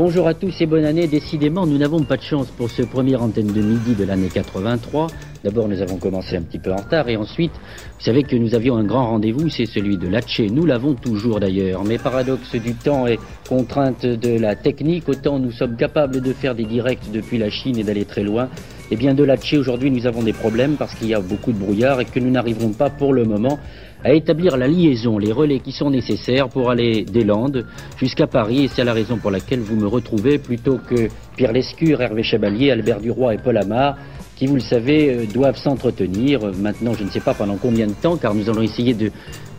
[0.00, 1.08] Bonjour à tous et bonne année.
[1.08, 5.08] Décidément, nous n'avons pas de chance pour ce premier antenne de midi de l'année 83.
[5.42, 8.54] D'abord, nous avons commencé un petit peu en retard et ensuite, vous savez que nous
[8.54, 10.50] avions un grand rendez-vous, c'est celui de l'Hatché.
[10.50, 15.50] Nous l'avons toujours d'ailleurs, mais paradoxe du temps et contrainte de la technique, autant nous
[15.50, 18.50] sommes capables de faire des directs depuis la Chine et d'aller très loin.
[18.92, 21.58] Eh bien, de l'Hatché, aujourd'hui, nous avons des problèmes parce qu'il y a beaucoup de
[21.58, 23.58] brouillard et que nous n'arriverons pas pour le moment
[24.04, 28.64] à établir la liaison, les relais qui sont nécessaires pour aller des Landes jusqu'à Paris.
[28.64, 32.70] Et c'est la raison pour laquelle vous me retrouvez plutôt que Pierre Lescure, Hervé Chevalier,
[32.70, 33.96] Albert Duroy et Paul Amar
[34.38, 36.40] qui, vous le savez, euh, doivent s'entretenir.
[36.56, 39.10] Maintenant, je ne sais pas pendant combien de temps, car nous allons essayer de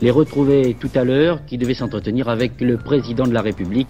[0.01, 3.89] les retrouver tout à l'heure, qui devaient s'entretenir avec le président de la République.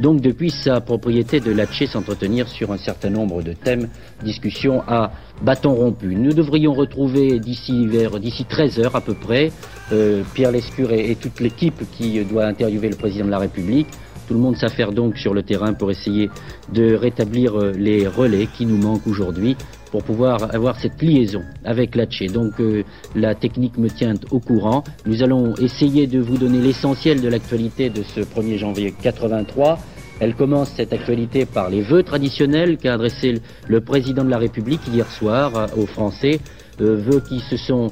[0.00, 3.88] Donc, depuis sa propriété de Latché, s'entretenir sur un certain nombre de thèmes,
[4.22, 5.10] discussion à
[5.42, 6.14] bâton rompu.
[6.14, 9.52] Nous devrions retrouver d'ici vers d'ici 13 heures à peu près
[9.92, 13.88] euh, Pierre Lescure et, toute l'équipe qui doit interviewer le président de la République.
[14.28, 16.28] Tout le monde s'affaire donc sur le terrain pour essayer
[16.72, 19.56] de rétablir euh, les relais qui nous manquent aujourd'hui
[19.96, 22.26] pour pouvoir avoir cette liaison avec l'Hatché.
[22.26, 22.82] Donc euh,
[23.14, 24.84] la technique me tient au courant.
[25.06, 29.78] Nous allons essayer de vous donner l'essentiel de l'actualité de ce 1er janvier 83.
[30.20, 34.82] Elle commence cette actualité par les vœux traditionnels qu'a adressé le président de la République
[34.92, 36.40] hier soir euh, aux Français,
[36.82, 37.90] euh, vœux qui se sont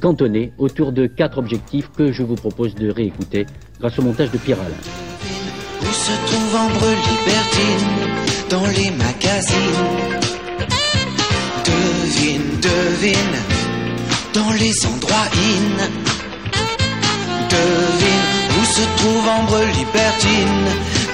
[0.00, 3.44] cantonnés autour de quatre objectifs que je vous propose de réécouter
[3.78, 5.92] grâce au montage de Pierre Alain.
[5.92, 6.56] Se trouve
[7.10, 8.08] Libertine
[8.48, 8.90] dans les
[12.18, 13.38] Devine, devine,
[14.34, 15.86] dans les endroits in.
[17.48, 20.66] Devine où se trouve Ambre Libertine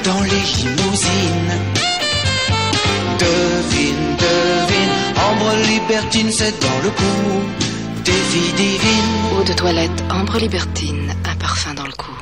[0.02, 1.52] dans les limousines.
[3.18, 4.96] Devine, devine,
[5.28, 7.04] Ambre Libertine c'est dans le cou
[8.06, 9.38] des filles divines.
[9.38, 12.12] Eau de toilette Ambre Libertine, un parfum dans le cou.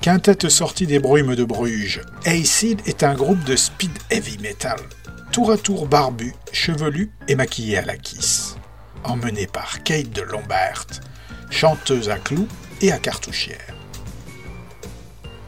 [0.00, 4.78] Quintette sortie des brumes de Bruges, Acid est un groupe de speed heavy metal,
[5.32, 8.56] tour à tour barbu, chevelu et maquillé à la kiss.
[9.04, 10.86] Emmené par Kate de Lombard,
[11.50, 12.48] chanteuse à clous
[12.80, 13.74] et à cartouchière.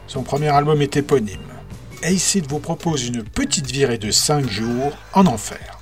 [0.07, 1.39] Son premier album est éponyme.
[2.01, 5.72] Acid vous propose une petite virée de 5 jours en enfer.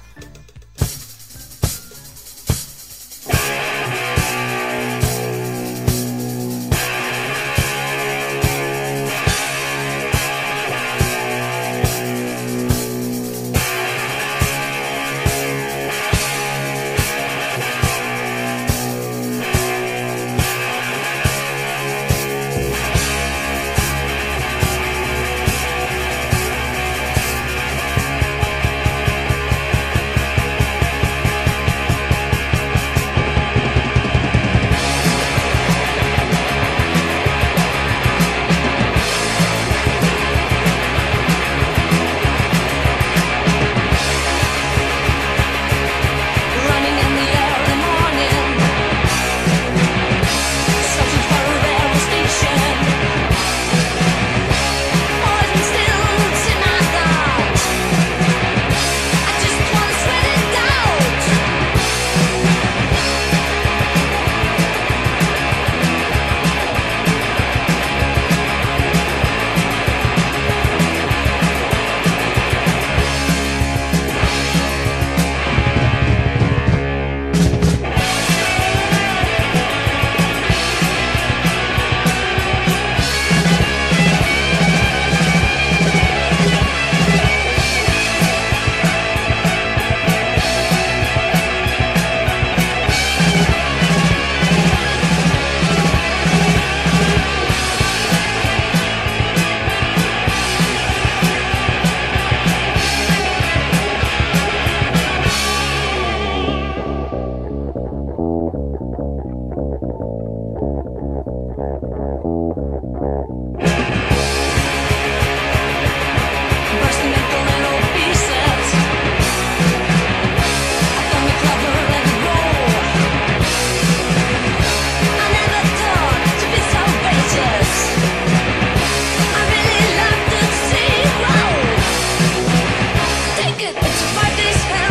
[134.42, 134.91] this hell.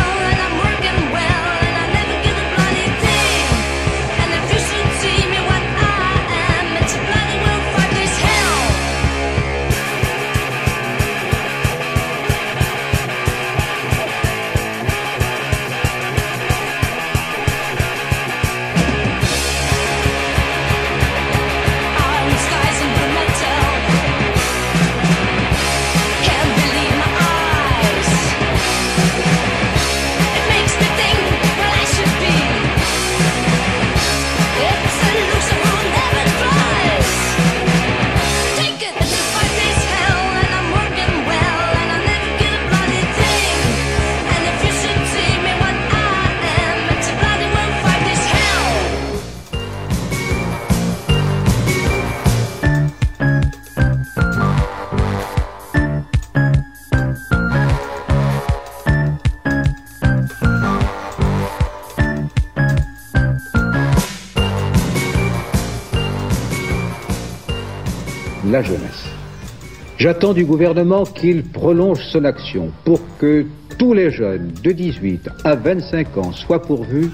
[70.01, 73.45] J'attends du gouvernement qu'il prolonge son action pour que
[73.77, 77.11] tous les jeunes de 18 à 25 ans soient pourvus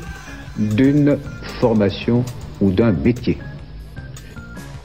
[0.58, 1.18] d'une
[1.60, 2.24] formation
[2.62, 3.40] ou d'un métier.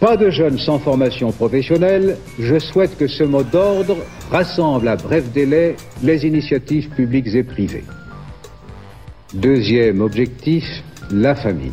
[0.00, 3.99] Pas de jeunes sans formation professionnelle, je souhaite que ce mot d'ordre
[4.32, 7.84] rassemble à bref délai les initiatives publiques et privées.
[9.32, 10.64] Deuxième objectif,
[11.12, 11.70] la famille.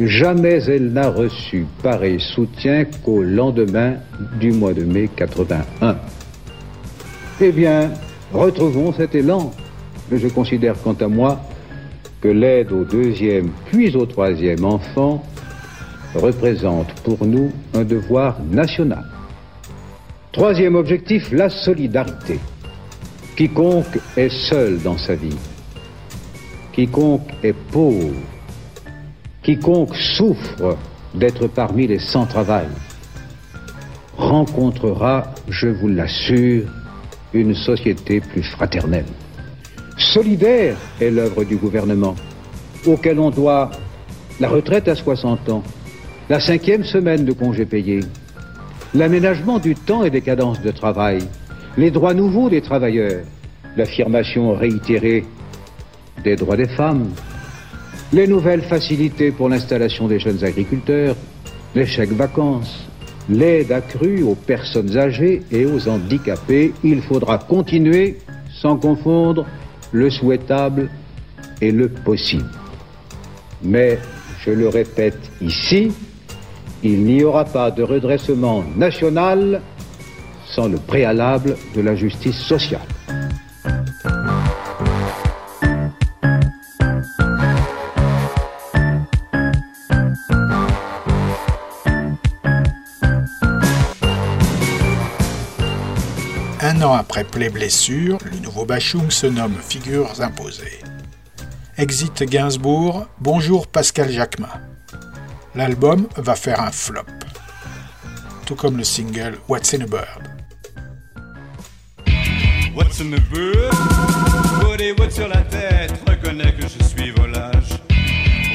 [0.00, 3.96] Jamais elle n'a reçu pareil soutien qu'au lendemain
[4.40, 5.96] du mois de mai 81.
[7.42, 7.90] Eh bien,
[8.32, 9.50] retrouvons cet élan.
[10.10, 11.40] Je considère quant à moi
[12.22, 15.22] que l'aide au deuxième puis au troisième enfant
[16.14, 19.04] représente pour nous un devoir national.
[20.32, 22.38] Troisième objectif, la solidarité.
[23.36, 25.36] Quiconque est seul dans sa vie,
[26.72, 28.14] quiconque est pauvre,
[29.42, 30.76] quiconque souffre
[31.14, 32.66] d'être parmi les sans-travail,
[34.16, 36.64] rencontrera, je vous l'assure,
[37.32, 39.06] une société plus fraternelle.
[39.96, 42.14] Solidaire est l'œuvre du gouvernement,
[42.86, 43.70] auquel on doit
[44.40, 45.62] la retraite à 60 ans,
[46.28, 48.00] la cinquième semaine de congés payés,
[48.94, 51.18] l'aménagement du temps et des cadences de travail,
[51.76, 53.22] les droits nouveaux des travailleurs,
[53.76, 55.24] l'affirmation réitérée
[56.24, 57.08] des droits des femmes,
[58.12, 61.16] les nouvelles facilités pour l'installation des jeunes agriculteurs,
[61.74, 62.88] les chèques vacances,
[63.28, 66.72] l'aide accrue aux personnes âgées et aux handicapés.
[66.82, 68.18] Il faudra continuer
[68.60, 69.46] sans confondre
[69.92, 70.90] le souhaitable
[71.60, 72.50] et le possible.
[73.62, 73.98] Mais,
[74.44, 75.92] je le répète ici,
[76.82, 79.60] il n'y aura pas de redressement national
[80.46, 82.80] sans le préalable de la justice sociale.
[97.10, 100.78] Après Play Blessure, le nouveau Bachung se nomme Figures imposées.
[101.76, 104.60] Exit Gainsbourg, bonjour Pascal Jacquemin
[105.56, 107.02] l'album va faire un flop.
[108.46, 110.22] Tout comme le single What's in a Bird.
[112.76, 113.74] What's in a bird?
[114.60, 117.70] Voler what sur la tête, reconnais que je suis volage.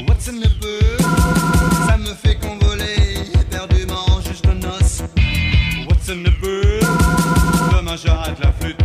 [0.08, 1.02] What's in a bird?
[1.86, 5.04] Ça me fait convoler, éperdument juste noce.
[5.90, 6.45] What's in a bird?
[8.42, 8.85] La flûte,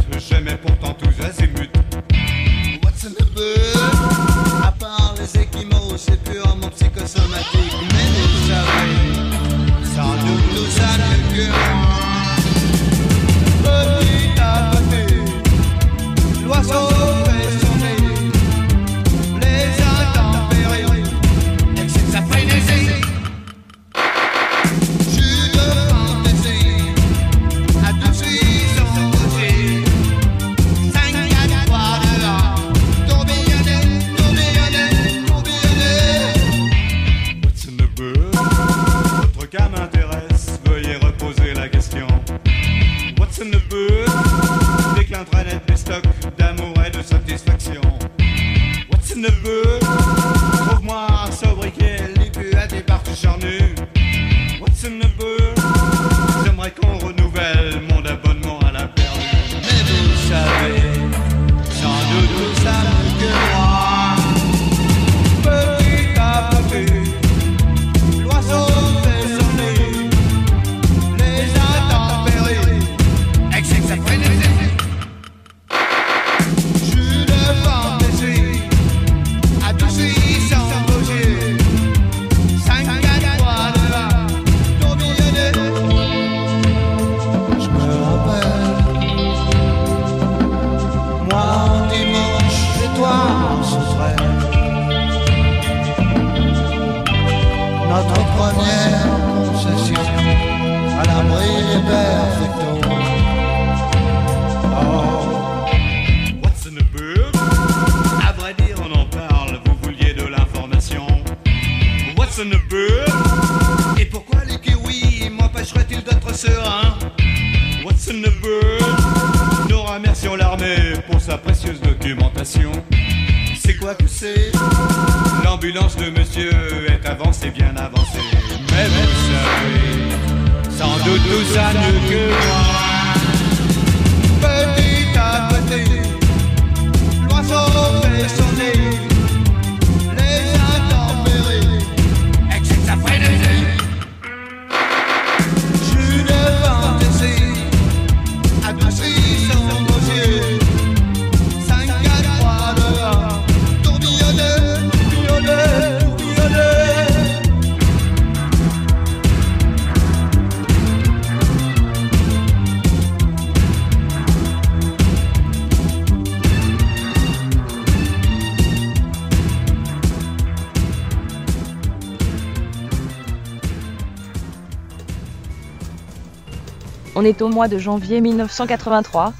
[177.30, 179.32] est au mois de janvier 1983.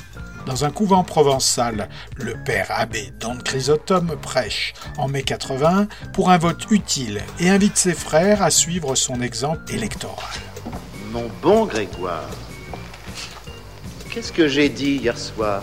[0.46, 6.38] Dans un couvent provençal, le père abbé Don Chrysotome prêche en mai 80 pour un
[6.38, 10.38] vote utile et invite ses frères à suivre son exemple électoral.
[11.12, 12.30] Mon bon Grégoire,
[14.10, 15.62] qu'est-ce que j'ai dit hier soir?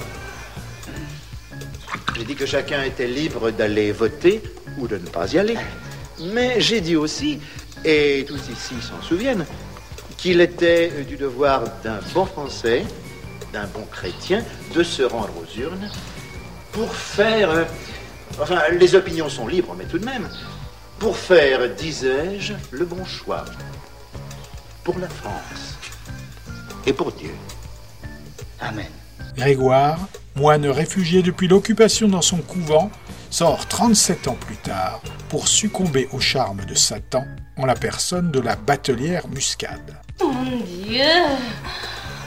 [2.16, 4.44] J'ai dit que chacun était libre d'aller voter
[4.78, 5.58] ou de ne pas y aller.
[6.34, 7.40] Mais j'ai dit aussi,
[7.86, 9.46] et tous ici s'en souviennent,
[10.18, 12.84] qu'il était du devoir d'un bon Français,
[13.54, 14.44] d'un bon chrétien,
[14.76, 15.90] de se rendre aux urnes
[16.72, 17.50] pour faire...
[17.52, 17.66] euh,
[18.40, 20.30] Enfin, les opinions sont libres, mais tout de même,
[21.00, 23.46] pour faire, disais-je, le bon choix
[24.84, 25.76] pour la France
[26.86, 27.32] et pour Dieu.
[28.60, 28.86] Amen.
[29.36, 29.98] Grégoire,
[30.36, 32.92] moine réfugié depuis l'occupation dans son couvent,
[33.30, 37.26] sort 37 ans plus tard pour succomber au charme de Satan
[37.58, 39.98] en la personne de la batelière Muscade.
[40.22, 41.02] Mon Dieu.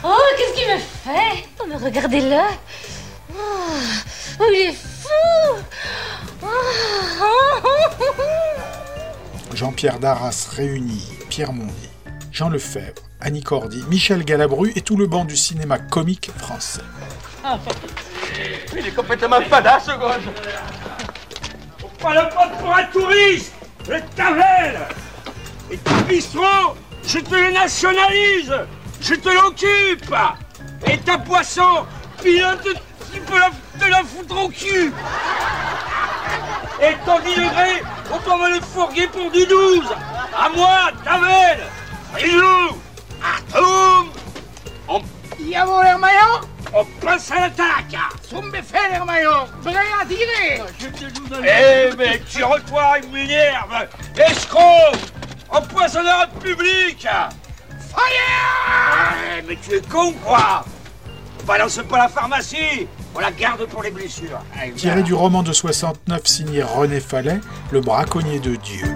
[0.03, 1.47] Oh, qu'est-ce qu'il me fait?
[1.59, 2.41] Oh, mais regardez-le.
[3.33, 3.37] Oh,
[4.39, 5.63] oh, il est fou.
[6.43, 6.47] Oh,
[9.53, 11.89] Jean-Pierre Darras réunit Pierre Mondy,
[12.31, 16.81] Jean Lefebvre, Annie Cordy, Michel Galabru et tout le banc du cinéma comique français.
[18.77, 20.15] Il est complètement badass, ce gosse
[21.83, 23.53] On prend le pote pour un touriste
[23.87, 24.79] Le Tavel
[25.71, 28.53] Et ton bistrot, je te le nationalise
[29.01, 30.15] Je te l'occupe.
[30.87, 31.85] Et ta poisson,
[32.21, 32.67] pilote,
[33.13, 34.91] tu peux la, te la foutre au cul.
[36.81, 37.83] Et ton 10 degrés,
[38.27, 39.85] on me le fourguer pour du 12
[40.37, 41.59] À moi, Tavel
[42.13, 42.77] Frisou
[43.21, 44.09] Atoum
[44.87, 45.01] On
[45.51, 47.97] Diavolo Hermaillon on passe à l'attaque
[48.29, 50.61] Zumbe fait Hermaillon Prêt à tirer
[51.43, 54.95] Eh, mais tire-toi, il m'énerve Escroc
[55.49, 57.29] Empoisonneur public Fire
[59.37, 60.63] Eh, mais tu es con, quoi
[61.45, 65.51] Balance pas la pharmacie On la garde pour les blessures Allez, Tiré du roman de
[65.51, 67.41] 69 signé René Fallet,
[67.71, 68.95] Le braconnier de Dieu.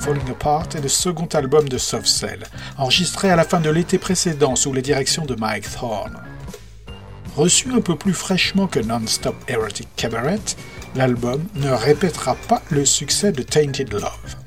[0.00, 2.44] Falling Apart est le second album de Soft Cell,
[2.78, 6.16] enregistré à la fin de l'été précédent sous les directions de Mike Thorne.
[7.36, 10.40] Reçu un peu plus fraîchement que Non-Stop Erotic Cabaret,
[10.94, 14.39] l'album ne répétera pas le succès de Tainted Love.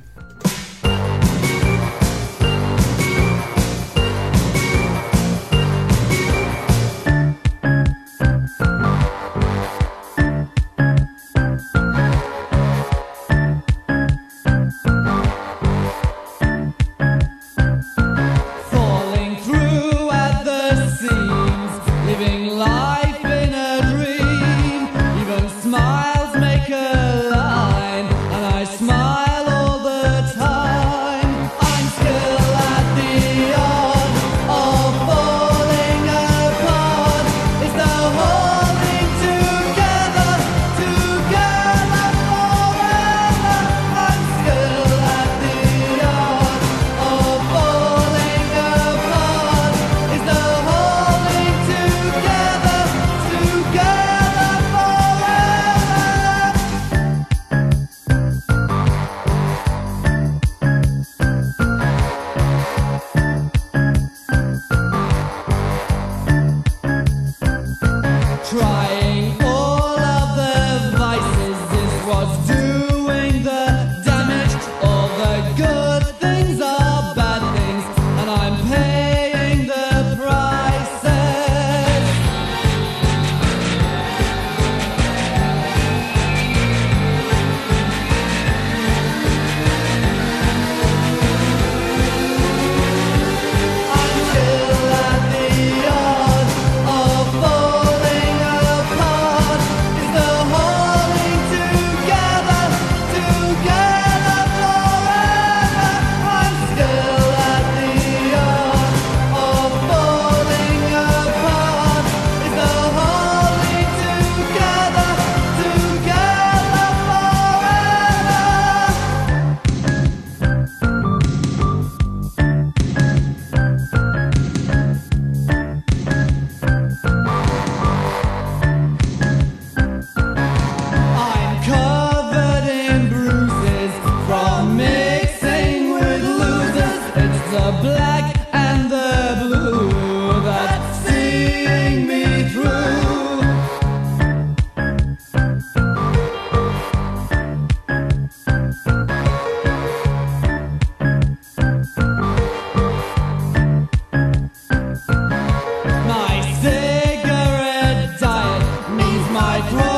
[159.33, 159.92] my throne.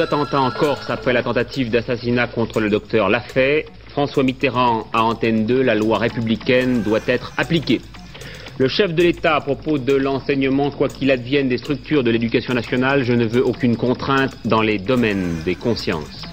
[0.00, 3.66] Nouveaux attentats en Corse après la tentative d'assassinat contre le docteur Lafay.
[3.88, 7.80] François Mitterrand à Antenne 2, la loi républicaine doit être appliquée.
[8.58, 12.54] Le chef de l'État à propos de l'enseignement, quoi qu'il advienne des structures de l'éducation
[12.54, 16.24] nationale, je ne veux aucune contrainte dans les domaines des consciences.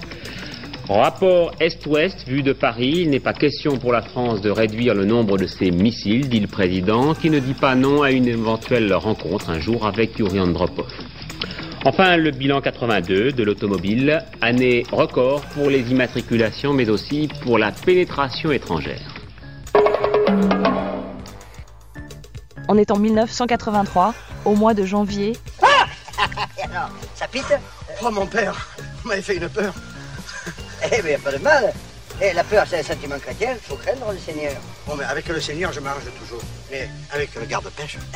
[0.88, 5.04] Rapport Est-Ouest vu de Paris, il n'est pas question pour la France de réduire le
[5.04, 8.92] nombre de ses missiles, dit le président, qui ne dit pas non à une éventuelle
[8.94, 10.86] rencontre un jour avec Yuri Andropov.
[11.84, 17.70] Enfin, le bilan 82 de l'automobile, année record pour les immatriculations, mais aussi pour la
[17.70, 19.14] pénétration étrangère.
[22.68, 24.14] On est en 1983,
[24.44, 25.36] au mois de janvier.
[26.62, 27.54] Alors, ça pite
[28.02, 28.68] Oh mon père,
[29.02, 29.72] vous m'avez fait une peur.
[30.92, 31.72] Eh a pas de mal.
[32.20, 34.52] Eh, la peur, c'est un sentiment chrétien, faut craindre le Seigneur.
[34.86, 36.42] Bon, mais avec le Seigneur, je m'arrange toujours.
[36.70, 37.96] Mais avec le garde-pêche.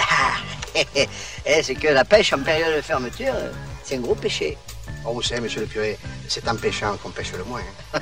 [0.74, 3.52] Eh, c'est que la pêche en période de fermeture, euh,
[3.84, 4.56] c'est un gros péché.
[5.04, 7.60] Oh, vous savez, monsieur le curé, c'est en pêchant qu'on pêche le moins.
[7.92, 8.00] hein.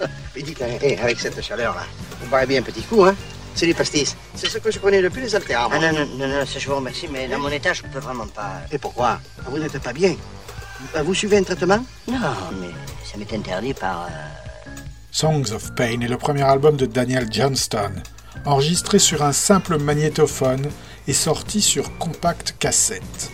[0.34, 1.84] Mais dites, hein, eh, avec cette chaleur-là,
[2.20, 3.14] vous boirez bien un petit coup, hein
[3.54, 4.16] C'est du pastis.
[4.34, 5.68] C'est ce que je connais le plus désaltérant.
[5.72, 8.26] Ah non, non, non, non, je vous remercie, mais dans mon état, je peux vraiment
[8.26, 8.62] pas.
[8.72, 9.20] Et pourquoi?
[9.46, 10.16] Vous n'êtes pas bien.
[10.96, 11.84] Euh, Vous suivez un traitement?
[12.08, 12.18] Non,
[12.60, 12.68] mais
[13.04, 14.08] ça m'est interdit par.
[15.20, 17.90] Songs of Pain est le premier album de Daniel Johnston,
[18.44, 20.70] enregistré sur un simple magnétophone
[21.08, 23.32] et sorti sur compact cassette.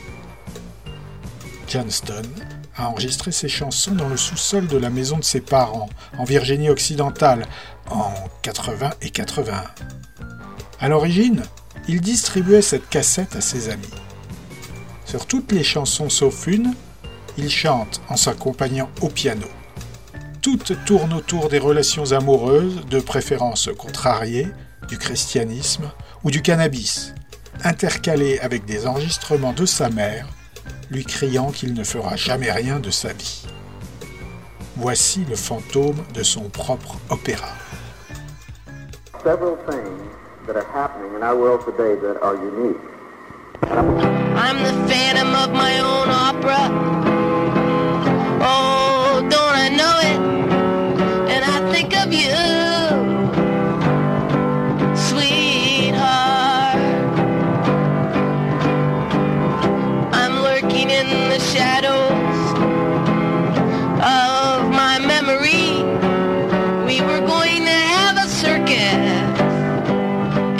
[1.68, 2.22] Johnston
[2.74, 6.70] a enregistré ses chansons dans le sous-sol de la maison de ses parents, en Virginie
[6.70, 7.46] occidentale,
[7.90, 9.64] en 80 et 81.
[10.80, 11.42] À l'origine,
[11.86, 13.84] il distribuait cette cassette à ses amis.
[15.04, 16.72] Sur toutes les chansons sauf une,
[17.36, 19.48] il chante en s'accompagnant au piano.
[20.44, 24.48] Toutes tournent autour des relations amoureuses, de préférence contrariées,
[24.88, 25.90] du christianisme
[26.22, 27.14] ou du cannabis,
[27.64, 30.28] intercalées avec des enregistrements de sa mère,
[30.90, 33.46] lui criant qu'il ne fera jamais rien de sa vie.
[34.76, 37.48] Voici le fantôme de son propre opéra.
[39.24, 40.02] several things
[40.46, 42.76] that are happening in our world today that are unique.
[43.62, 46.68] I'm the phantom of my own opera.
[48.42, 48.83] Oh, don't
[49.64, 50.20] I know it?
[51.32, 52.36] And I think of you,
[54.94, 56.76] sweetheart.
[60.12, 62.42] I'm lurking in the shadows
[64.04, 65.82] of my memory.
[66.84, 69.00] We were going to have a circus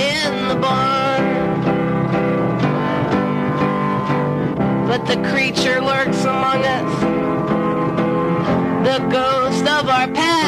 [0.00, 1.04] in the barn.
[4.88, 7.03] but the creature lurks among us.
[8.84, 10.43] The ghost of our past.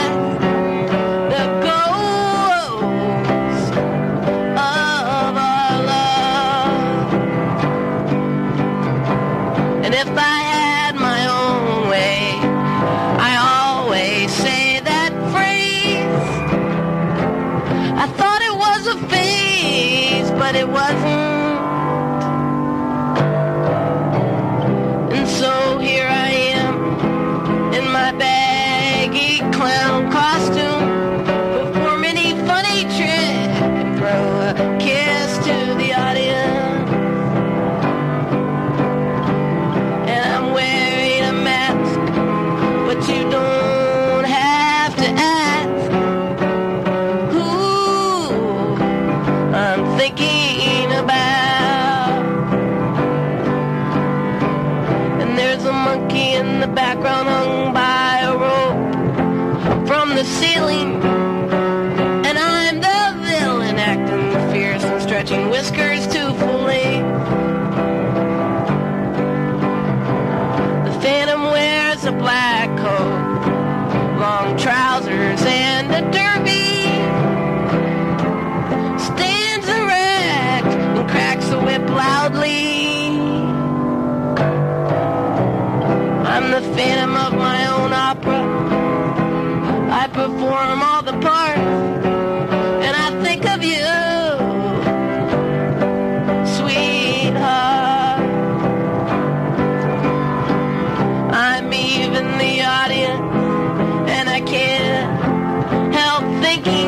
[106.46, 106.86] Thinking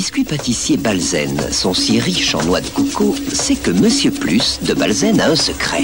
[0.00, 4.72] biscuits pâtissiers Balzen sont si riches en noix de coco, c'est que Monsieur Plus de
[4.72, 5.82] Balzen a un secret.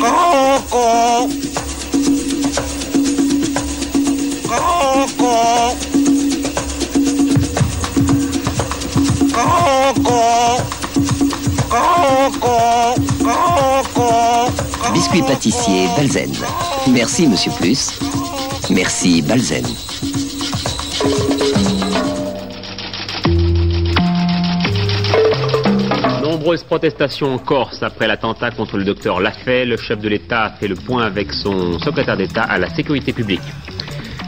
[14.95, 16.33] Biscuits pâtissiers Balzen.
[16.89, 17.91] Merci Monsieur Plus.
[18.71, 19.67] Merci Balzen.
[26.47, 29.65] Protestations en Corse après l'attentat contre le docteur Lafay.
[29.65, 33.41] Le chef de l'État fait le point avec son secrétaire d'État à la sécurité publique.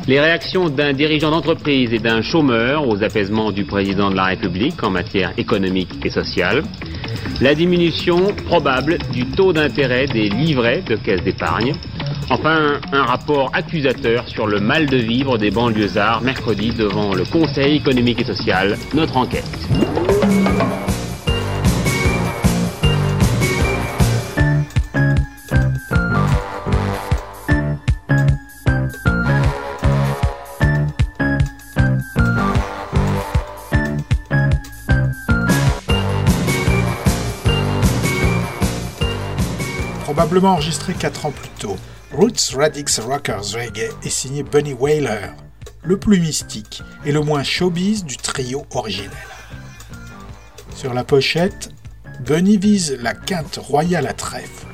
[0.08, 4.82] Les réactions d'un dirigeant d'entreprise et d'un chômeur aux apaisements du président de la République
[4.82, 6.64] en matière économique et sociale.
[7.40, 11.74] La diminution probable du taux d'intérêt des livrets de caisse d'épargne.
[12.30, 17.76] Enfin, un rapport accusateur sur le mal de vivre des banlieusards mercredi devant le Conseil
[17.76, 20.07] économique et social, notre enquête.
[40.44, 41.76] Enregistré 4 ans plus tôt,
[42.12, 45.34] Roots Radix Rockers Reggae est signé Bunny Wailer,
[45.82, 49.10] le plus mystique et le moins showbiz du trio originel.
[50.74, 51.70] Sur la pochette,
[52.20, 54.66] Bunny vise la quinte royale à trèfle,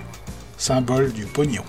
[0.59, 1.64] symbole du pognon.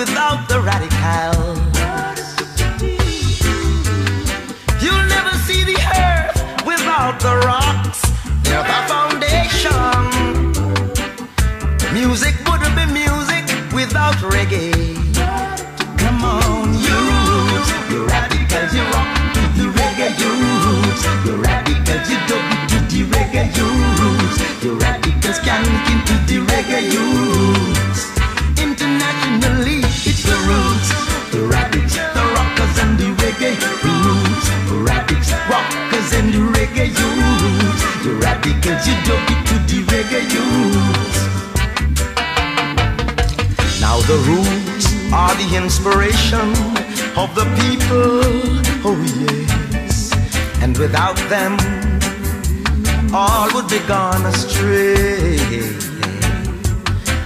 [0.00, 1.34] Without the radical.
[4.80, 8.00] You'll never see the earth without the rocks.
[8.44, 9.92] They're the foundation.
[11.92, 14.72] Music wouldn't be music without reggae.
[15.98, 20.32] Come on, you roots, you radicals, you rock to the reggae, you
[20.64, 23.68] roots, you radicals, you it to the reggae, you
[24.00, 27.59] roots, you radicals can into the reggae, you roots.
[38.60, 40.20] Radicals, you dub it to the reggae.
[43.80, 46.50] Now the roots are the inspiration
[47.16, 48.20] of the people,
[48.84, 48.96] oh
[49.72, 50.12] yes.
[50.62, 51.56] And without them,
[53.12, 55.38] all would be gone astray.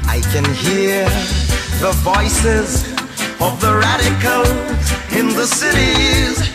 [0.07, 1.05] I can hear
[1.81, 2.93] the voices
[3.41, 6.55] of the radicals in the cities.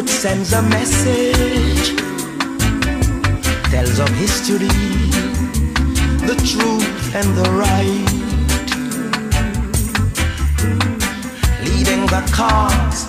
[0.00, 1.96] Which sends a message.
[3.70, 4.68] Tells of history,
[6.28, 8.06] the truth and the right.
[11.64, 13.04] Leading the cause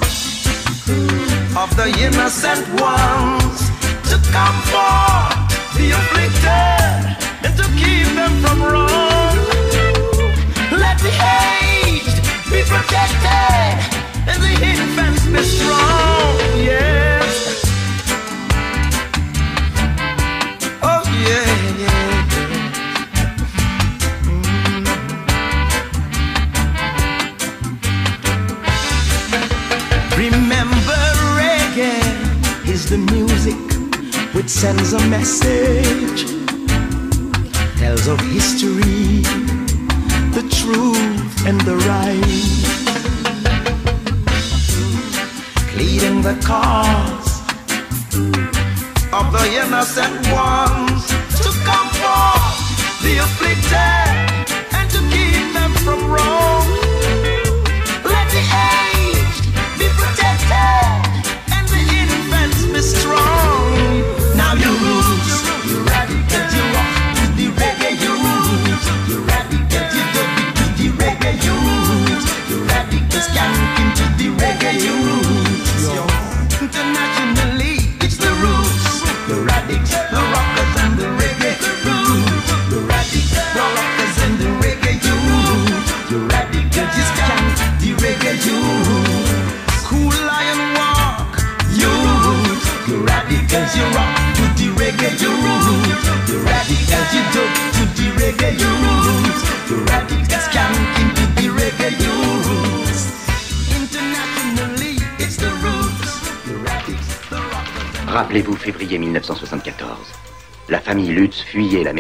[1.56, 3.70] of the innocent ones
[4.10, 5.41] to comfort
[5.90, 9.36] afflicted and to keep them from wrong.
[10.84, 12.18] Let the aged
[12.52, 13.74] be protected
[14.30, 16.38] and the infants be strong.
[16.62, 17.66] Yes.
[20.84, 21.82] Oh yeah.
[21.84, 22.22] yeah.
[30.18, 31.02] Remember
[31.40, 32.00] reggae
[32.68, 33.56] is the music
[34.36, 35.61] which sends a message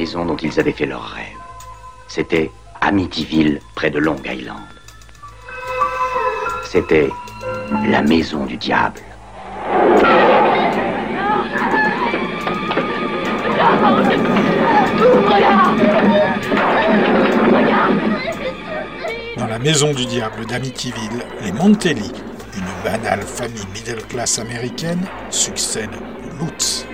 [0.03, 1.25] dont ils avaient fait leur rêve.
[2.07, 4.63] C'était Amityville, près de Long Island.
[6.63, 7.09] C'était
[7.87, 9.01] la maison du diable.
[19.37, 22.11] Dans la maison du diable d'Amityville, les Montelli,
[22.55, 25.89] une banale famille middle class américaine, succèdent
[26.39, 26.87] aux Lutz.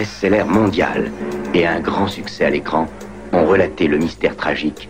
[0.00, 1.10] Best-seller mondial.
[1.52, 2.86] Et un grand succès à l'écran
[3.32, 4.88] ont relaté le mystère tragique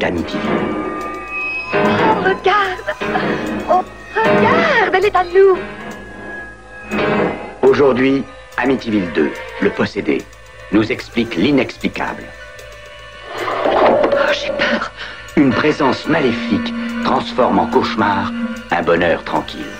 [0.00, 0.40] d'Amityville.
[2.24, 2.88] Regarde.
[3.70, 3.82] Oh,
[4.14, 5.58] regarde, elle est à nous.
[7.60, 8.24] Aujourd'hui,
[8.56, 10.22] Amityville 2, le possédé,
[10.72, 12.24] nous explique l'inexplicable.
[13.66, 14.90] Oh, j'ai peur.
[15.36, 16.72] Une présence maléfique
[17.04, 18.32] transforme en cauchemar
[18.70, 19.74] un bonheur tranquille.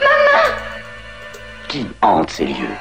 [0.00, 0.54] Maman!
[1.66, 2.76] Qui hante ces lieux?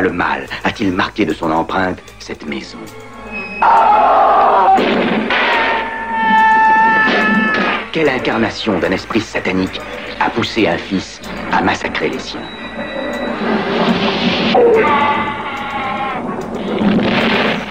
[0.00, 2.78] Le mal a-t-il marqué de son empreinte cette maison
[7.92, 9.80] Quelle incarnation d'un esprit satanique
[10.18, 11.20] a poussé un fils
[11.52, 12.40] à massacrer les siens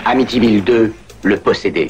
[0.06, 1.88] Amityville 2, le possédé.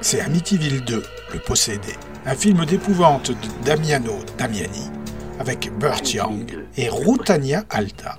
[0.00, 1.94] C'est Amityville 2, Le Possédé,
[2.26, 5.01] un film d'épouvante de Damiano Damiani
[5.42, 8.16] avec Burt Young et Rutania Alta.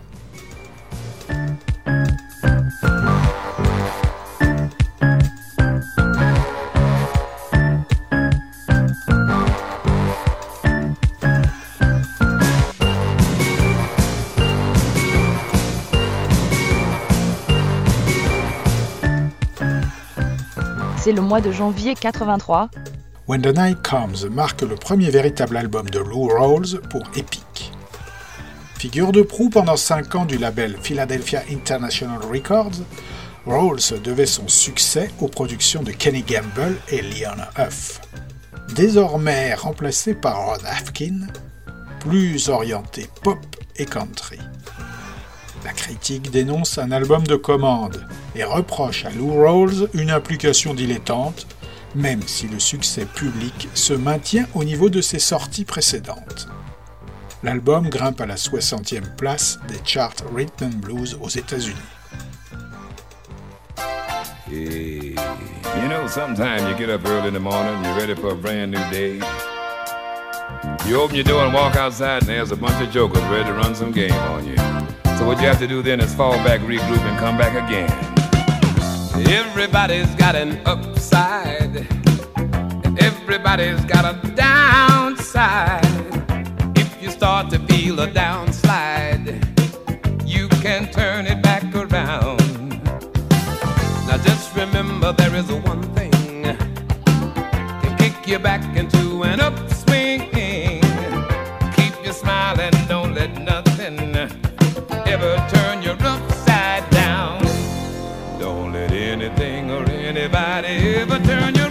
[20.97, 22.69] C'est le mois de janvier 83.
[23.25, 27.71] When the Night Comes marque le premier véritable album de Lou Rawls pour Epic.
[28.77, 32.83] Figure de proue pendant 5 ans du label Philadelphia International Records,
[33.45, 38.01] Rawls devait son succès aux productions de Kenny Gamble et Leon Huff.
[38.75, 41.27] Désormais remplacé par Rod Afkin,
[42.01, 43.39] plus orienté pop
[43.77, 44.39] et country.
[45.63, 48.05] La critique dénonce un album de commande
[48.35, 51.47] et reproche à Lou Rawls une implication dilettante,
[51.95, 56.47] même si le succès public se maintient au niveau de ses sorties précédentes.
[57.43, 61.75] L'album grimpe à la 60e place des charts Rhythm Blues aux États-Unis.
[64.49, 65.15] Hey,
[65.81, 68.71] you know, sometimes you get up early in the morning, you're ready for a brand
[68.71, 69.19] new day.
[70.87, 73.53] You open your door and walk outside, and there's a bunch of jokers ready to
[73.53, 74.57] run some game on you.
[75.17, 78.12] So what you have to do then is fall back, regroup, and come back again.
[79.27, 81.87] Everybody's got an upside.
[82.99, 85.85] Everybody's got a downside.
[86.77, 89.27] If you start to feel a downslide,
[90.25, 92.39] you can turn it back around.
[94.07, 96.11] Now just remember there is one thing
[97.81, 100.29] can kick you back into an upswing.
[101.75, 104.15] Keep you smiling, don't let nothing
[105.05, 106.12] ever turn you upside
[110.53, 111.62] nobody ever turn your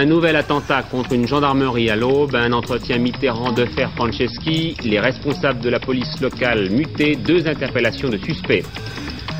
[0.00, 4.98] un nouvel attentat contre une gendarmerie à l'Aube, un entretien Mitterrand de Fer Franceschi, les
[4.98, 8.64] responsables de la police locale mutés, deux interpellations de suspects.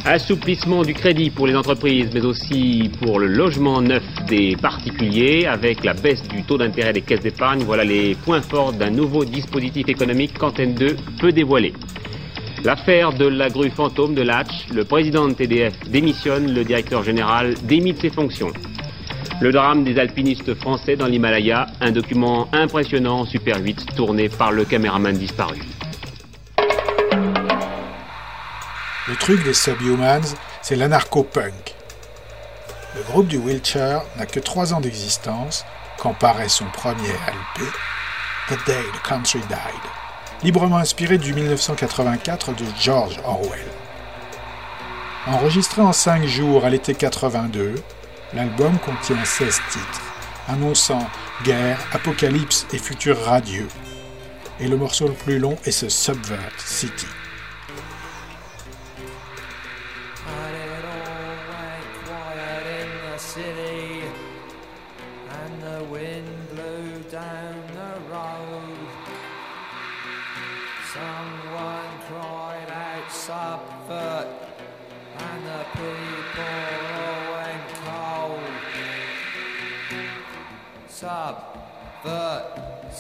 [0.04, 5.82] Assouplissement du crédit pour les entreprises, mais aussi pour le logement neuf des particuliers, avec
[5.82, 7.62] la baisse du taux d'intérêt des caisses d'épargne.
[7.64, 11.72] Voilà les points forts d'un nouveau dispositif économique qu'Antenne 2 peut dévoiler.
[12.64, 17.54] L'affaire de la grue fantôme de Latch, le président de TDF démissionne, le directeur général
[17.62, 18.52] démit de ses fonctions.
[19.40, 24.52] Le drame des alpinistes français dans l'Himalaya, un document impressionnant en Super 8 tourné par
[24.52, 25.58] le caméraman disparu.
[29.08, 31.74] Le truc des Subhumans, c'est l'anarcho-punk.
[32.94, 35.64] Le groupe du Wheelchair n'a que trois ans d'existence
[35.98, 37.62] quand paraît son premier LP,
[38.48, 39.82] The Day the Country Died,
[40.42, 43.60] librement inspiré du 1984 de George Orwell.
[45.26, 47.76] Enregistré en cinq jours à l'été 82,
[48.34, 50.02] l'album contient 16 titres,
[50.48, 51.06] annonçant
[51.44, 53.68] guerre, apocalypse et futur radieux.
[54.58, 57.06] Et le morceau le plus long est ce Subvert City.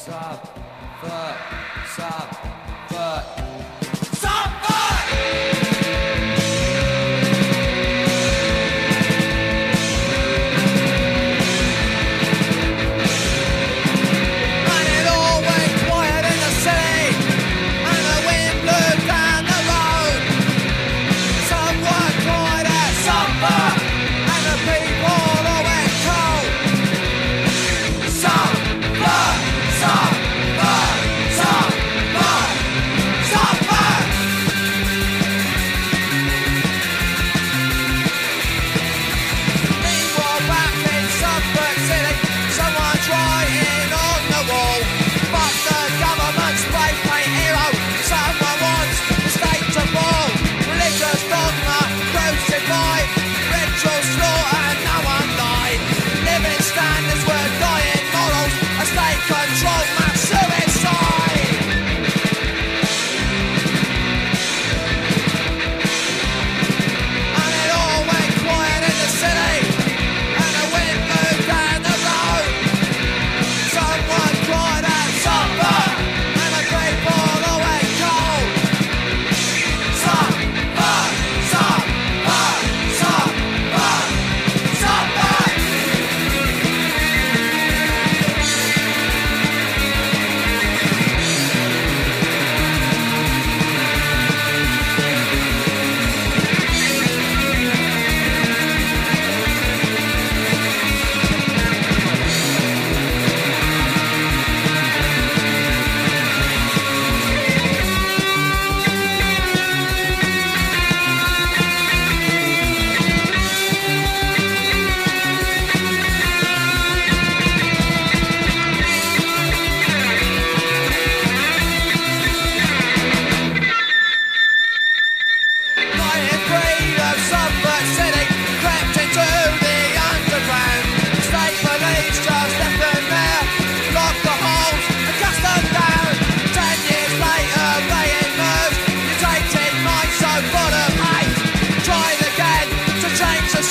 [0.00, 1.36] Subvert,
[1.94, 2.39] subvert,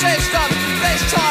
[0.00, 1.29] say stop, they stop.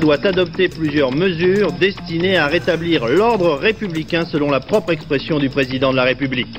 [0.00, 5.92] Doit adopter plusieurs mesures destinées à rétablir l'ordre républicain selon la propre expression du président
[5.92, 6.58] de la République.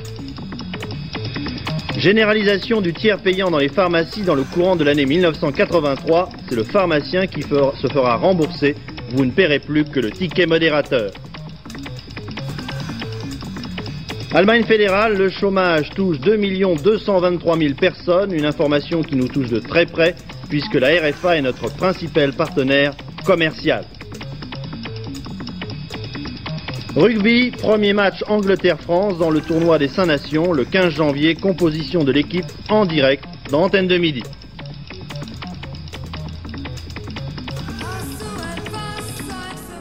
[1.98, 6.64] Généralisation du tiers payant dans les pharmacies dans le courant de l'année 1983, c'est le
[6.64, 8.76] pharmacien qui se fera rembourser.
[9.10, 11.10] Vous ne paierez plus que le ticket modérateur.
[14.32, 16.38] Allemagne fédérale, le chômage touche 2
[16.82, 20.14] 223 000 personnes, une information qui nous touche de très près
[20.48, 22.94] puisque la RFA est notre principal partenaire
[23.24, 23.84] commercial.
[26.94, 32.12] Rugby, premier match Angleterre-France dans le tournoi des Saint Nations le 15 janvier, composition de
[32.12, 34.22] l'équipe en direct dans Antenne de Midi.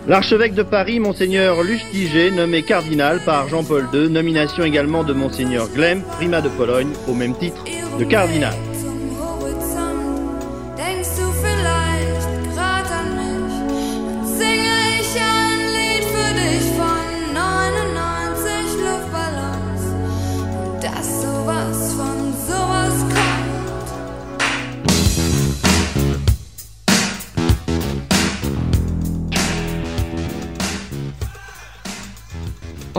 [0.07, 6.01] L'archevêque de Paris, Monseigneur Lustiger, nommé cardinal par Jean-Paul II, nomination également de Monseigneur Glem,
[6.17, 7.63] primat de Pologne, au même titre
[7.99, 8.55] de cardinal.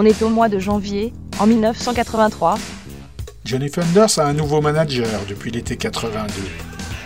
[0.03, 2.59] On est au mois de janvier, en 1983.
[3.45, 6.27] Johnny Thunders a un nouveau manager depuis l'été 82,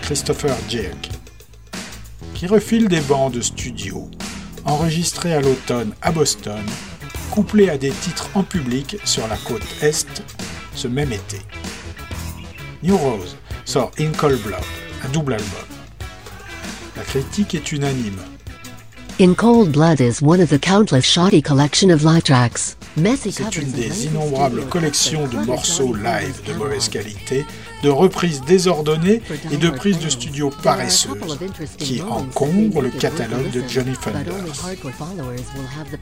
[0.00, 1.10] Christopher Jerk,
[2.32, 4.10] qui refile des bandes studio
[4.64, 6.64] enregistrées à l'automne à Boston,
[7.30, 10.22] couplées à des titres en public sur la côte Est
[10.74, 11.36] ce même été.
[12.82, 13.36] New Rose
[13.66, 14.64] sort In Cold Blood,
[15.04, 15.66] un double album.
[16.96, 18.22] La critique est unanime.
[19.18, 22.76] In Cold Blood is one of the countless shoddy collection of live tracks.
[22.98, 27.46] Messy C'est une des innombrables collections de morceaux live de mauvaise qualité,
[27.82, 31.38] de reprises désordonnées et de prises de studio paresseuses
[31.78, 34.52] qui encombrent le catalogue de Johnny Thunders.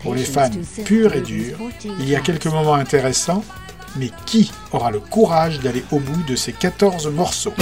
[0.00, 0.50] Pour les fans
[0.84, 3.44] purs et durs, 14 il y a quelques moments intéressants,
[3.94, 7.54] mais qui aura le courage d'aller au bout de ces 14 morceaux?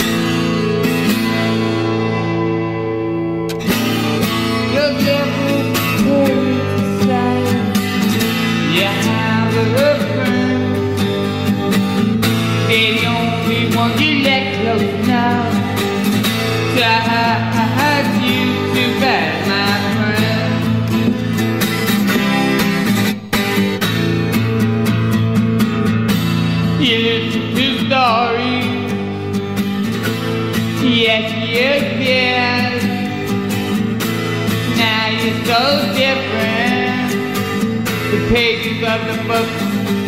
[38.33, 39.47] The pages of the book,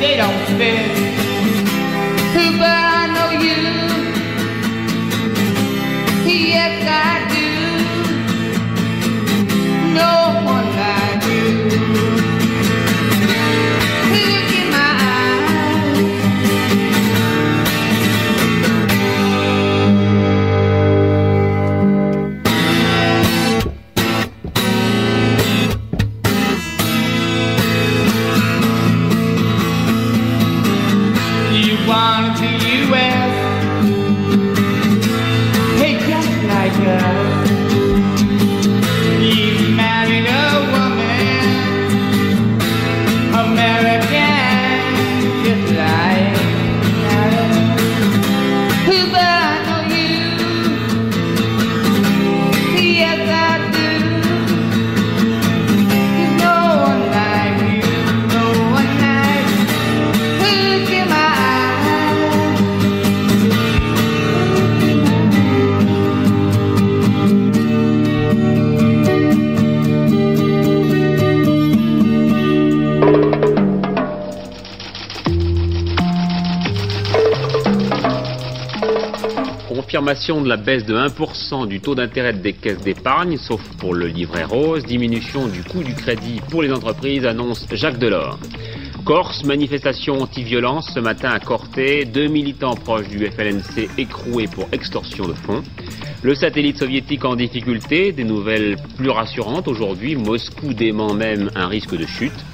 [0.01, 1.24] they don't fit.
[80.05, 84.07] Confirmation de la baisse de 1% du taux d'intérêt des caisses d'épargne, sauf pour le
[84.07, 88.39] livret rose, diminution du coût du crédit pour les entreprises, annonce Jacques Delors.
[89.07, 90.91] Corse, manifestation anti-violence.
[90.93, 95.63] Ce matin à Corté, deux militants proches du FLNC écroués pour extorsion de fonds.
[96.23, 99.69] Le satellite soviétique en difficulté, des nouvelles plus rassurantes.
[99.69, 102.45] Aujourd'hui, Moscou dément même un risque de chute.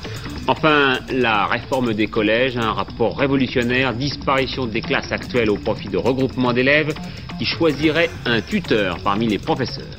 [0.46, 5.96] Enfin, la réforme des collèges, un rapport révolutionnaire, disparition des classes actuelles au profit de
[5.96, 6.94] regroupements d'élèves
[7.40, 9.96] qui choisiraient un tuteur parmi les professeurs.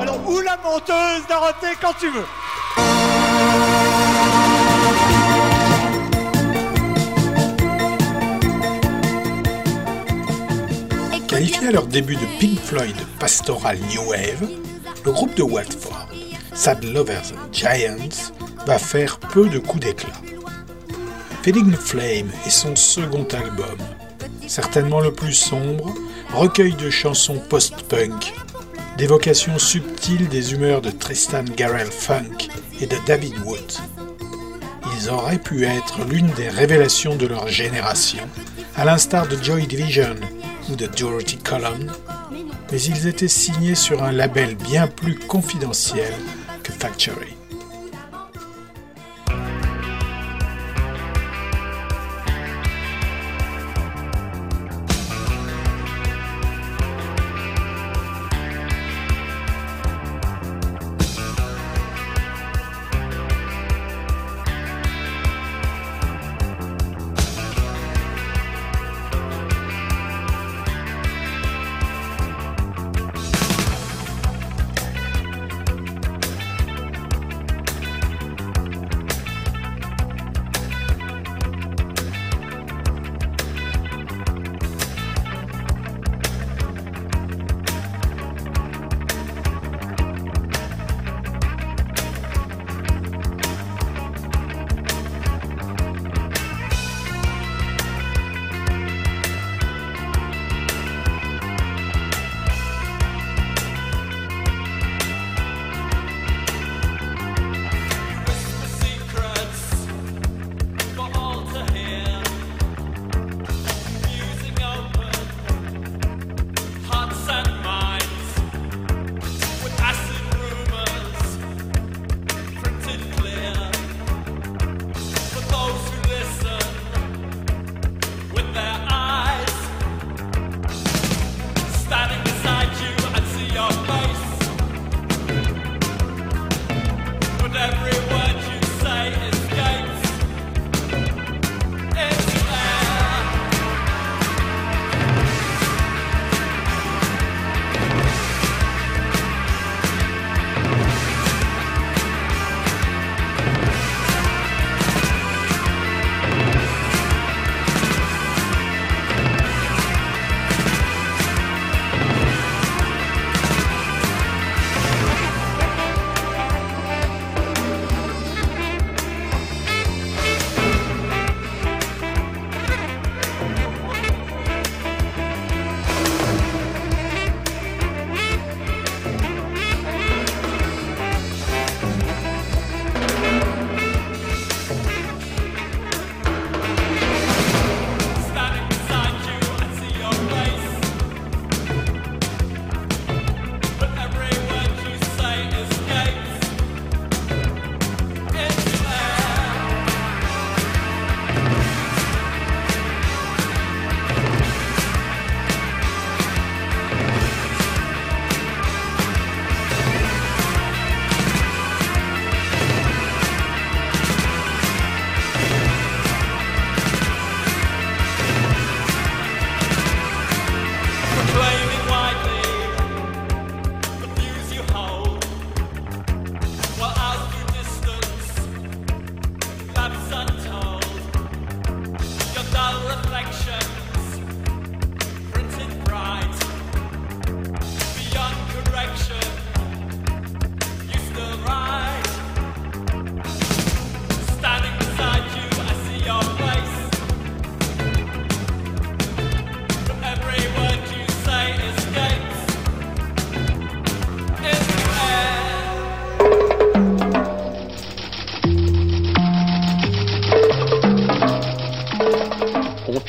[0.00, 2.24] Alors, où la monteuse, Dorothée, quand tu veux
[11.28, 14.48] Qualifié à leur début de Pink Floyd Pastoral New Wave,
[15.04, 16.08] le groupe de Watford,
[16.52, 18.32] Sad Lovers and Giants,
[18.66, 20.20] va faire peu de coups d'éclat.
[21.42, 23.78] Feeling the Flame est son second album,
[24.46, 25.94] certainement le plus sombre,
[26.32, 28.32] recueil de chansons post-punk,
[28.96, 32.48] d'évocations subtiles des humeurs de Tristan Garrell Funk
[32.80, 33.72] et de David Wood.
[34.96, 38.22] Ils auraient pu être l'une des révélations de leur génération,
[38.76, 40.14] à l'instar de Joy Division
[40.70, 41.92] ou de Dorothy Column,
[42.70, 46.12] mais ils étaient signés sur un label bien plus confidentiel
[46.62, 47.33] que Factory.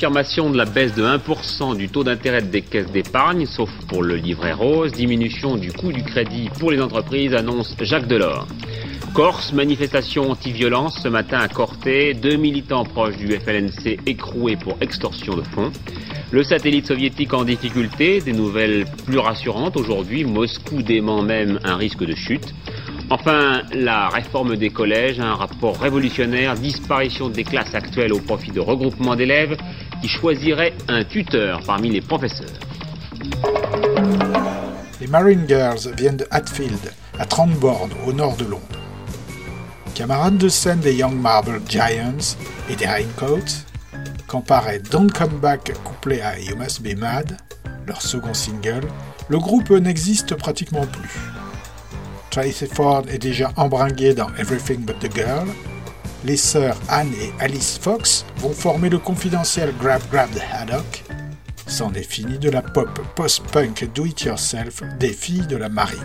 [0.05, 4.17] Confirmation de la baisse de 1% du taux d'intérêt des caisses d'épargne, sauf pour le
[4.17, 8.45] livret rose, diminution du coût du crédit pour les entreprises, annonce Jacques Delors.
[9.15, 10.99] Corse, manifestation anti-violence.
[11.01, 15.71] Ce matin à Corté, deux militants proches du FLNC écroués pour extorsion de fonds.
[16.29, 19.75] Le satellite soviétique en difficulté, des nouvelles plus rassurantes.
[19.75, 22.53] Aujourd'hui, Moscou dément même un risque de chute.
[23.11, 28.59] Enfin, la réforme des collèges, un rapport révolutionnaire, disparition des classes actuelles au profit de
[28.59, 29.55] regroupements d'élèves
[30.01, 32.59] qui choisiraient un tuteur parmi les professeurs.
[35.01, 38.63] Les Marine Girls viennent de Hatfield, à 30 bornes au nord de Londres.
[39.93, 42.35] Camarades de scène des Young Marble Giants
[42.69, 43.63] et des Raincoats,
[44.27, 47.37] quand paraît Don't Come Back couplé à You Must Be Mad,
[47.87, 48.87] leur second single,
[49.29, 51.19] le groupe n'existe pratiquement plus.
[52.29, 55.47] Tracy Ford est déjà embringuée dans Everything But the Girl.
[56.25, 61.03] Les sœurs Anne et Alice Fox vont former le confidentiel Grab Grab the Haddock.
[61.67, 66.01] C'en est de la pop post-punk do-it-yourself des filles de la marine.